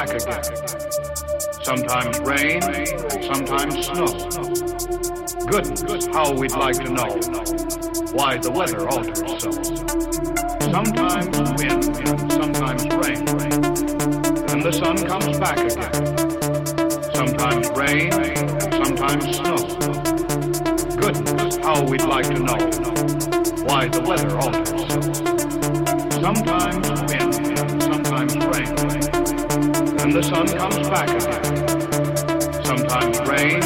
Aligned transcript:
back 0.00 0.14
again. 0.14 0.42
Sometimes 1.62 2.20
rain, 2.20 2.62
sometimes 3.22 3.86
snow. 3.86 4.06
Goodness, 5.46 6.06
how 6.06 6.32
we'd 6.32 6.52
like 6.52 6.76
to 6.76 6.90
know 6.90 7.10
why 8.12 8.38
the 8.38 8.50
weather 8.50 8.88
alters 8.88 9.18
so. 9.42 9.52
Sometimes 10.72 11.36
wind 11.58 11.84
and 12.08 12.32
sometimes 12.32 12.84
rain. 12.96 13.28
and 14.50 14.62
the 14.62 14.72
sun 14.72 14.96
comes 15.06 15.38
back 15.38 15.58
again. 15.58 15.92
Sometimes 17.14 17.68
rain, 17.76 18.10
sometimes 18.82 19.36
snow. 19.36 19.58
Goodness, 20.96 21.56
how 21.58 21.84
we'd 21.84 22.02
like 22.02 22.26
to 22.28 22.38
know 22.38 22.60
why 23.64 23.88
the 23.88 24.00
weather 24.00 24.34
alters 24.38 24.70
so. 24.88 26.20
Sometimes 26.22 26.79
and 30.10 30.18
the 30.18 30.28
sun 30.28 30.46
comes 30.58 30.88
back 30.88 31.08
again. 31.08 31.44
Sometimes 32.64 33.20
rain, 33.28 33.62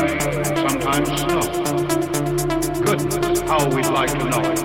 sometimes 0.57 1.09
snow. 1.21 1.41
Goodness, 2.85 3.41
how 3.41 3.75
we'd 3.75 3.87
like 3.87 4.11
to 4.11 4.25
know 4.25 4.43
it. 4.51 4.61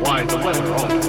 Why 0.00 0.24
the 0.24 0.36
weather 0.36 0.72
alters. 0.72 1.06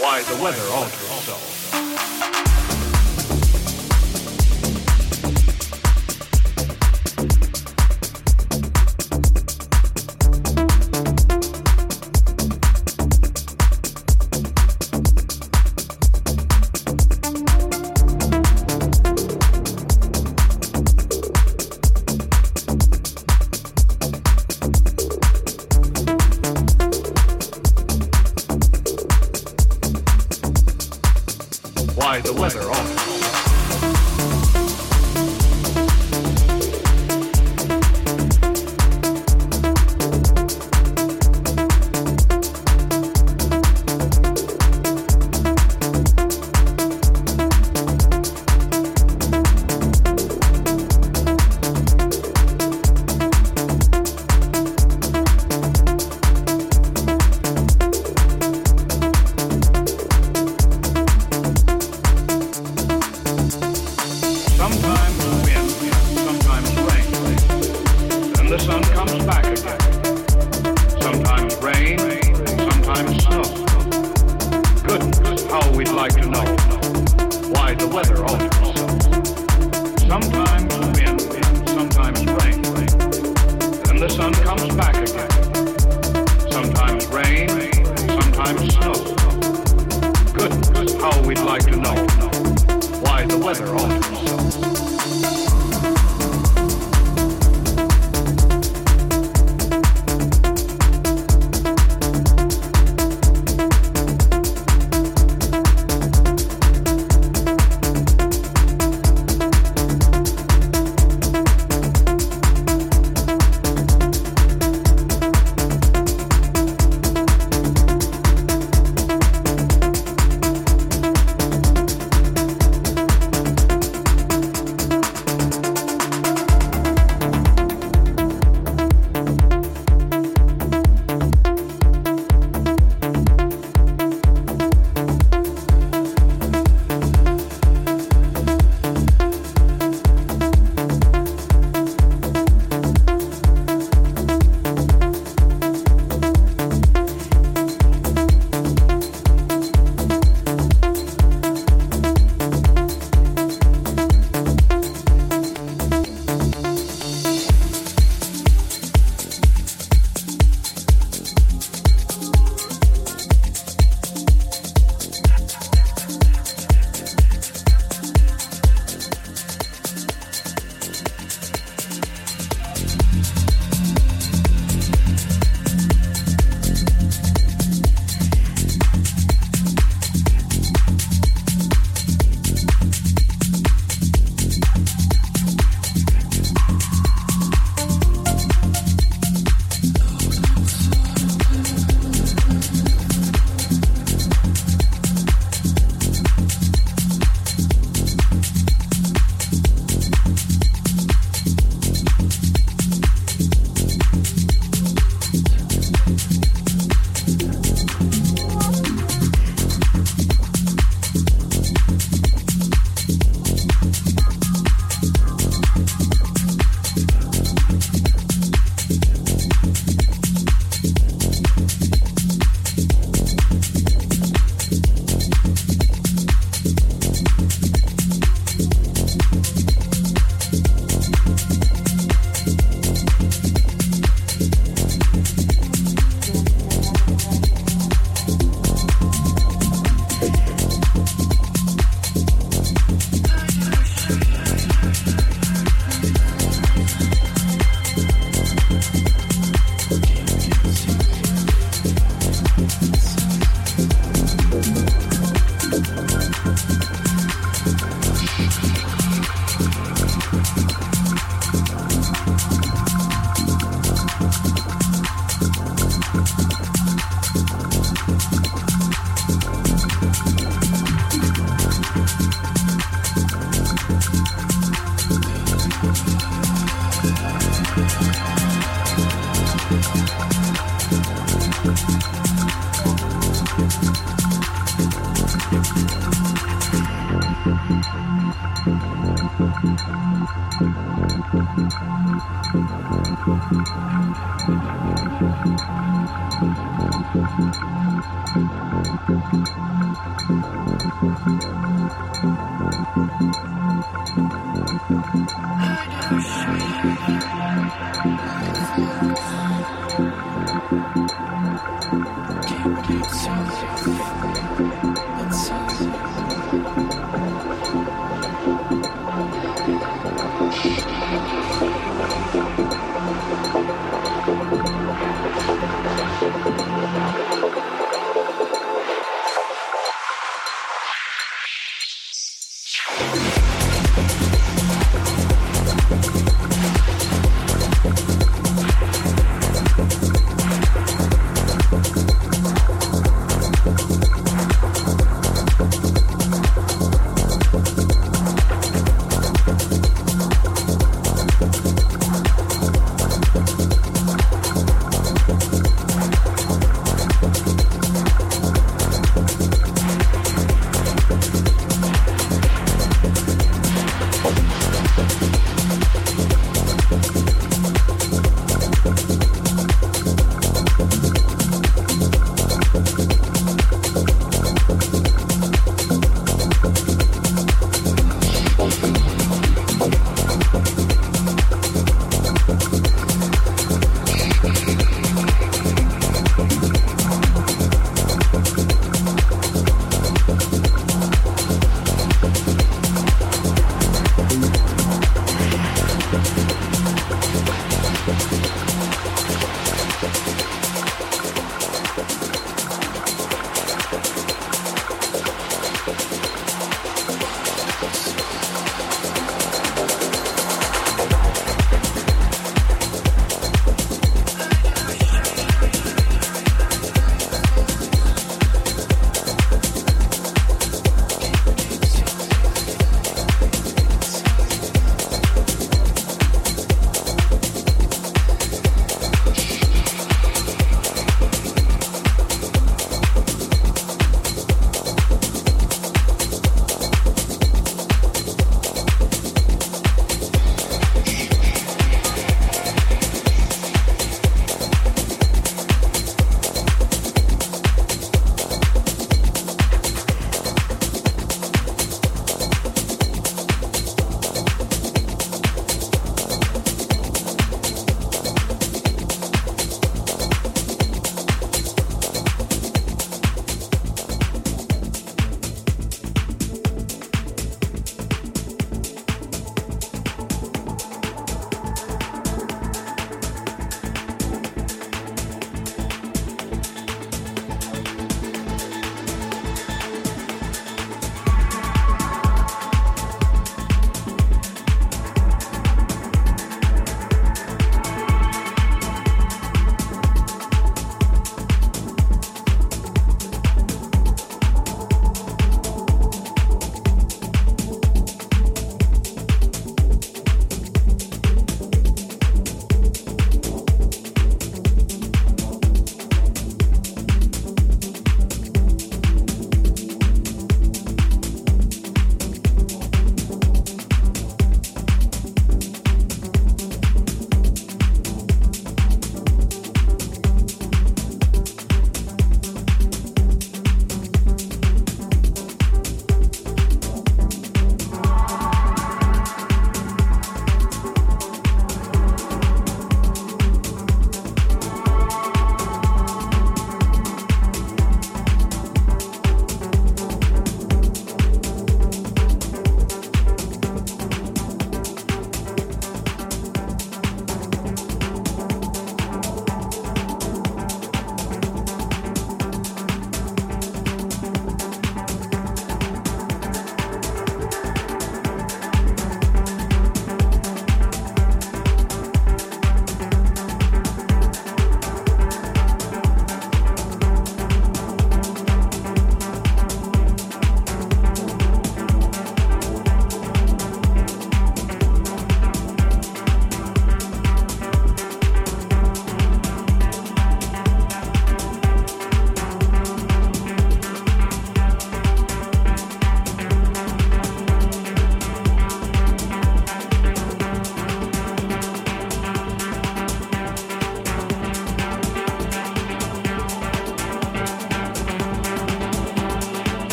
why 0.00 0.22
the 0.22 0.42
weather 0.42 0.68
alters. 0.70 0.93